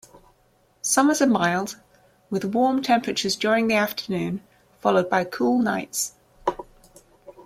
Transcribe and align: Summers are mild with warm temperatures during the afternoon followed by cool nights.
Summers 0.81 1.21
are 1.21 1.27
mild 1.27 1.79
with 2.31 2.43
warm 2.55 2.81
temperatures 2.81 3.35
during 3.35 3.67
the 3.67 3.75
afternoon 3.75 4.41
followed 4.79 5.11
by 5.11 5.23
cool 5.23 5.59
nights. 5.61 6.13